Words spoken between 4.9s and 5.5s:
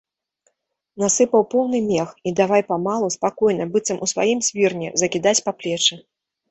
закідаць